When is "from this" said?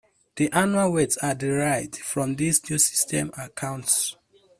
1.97-2.67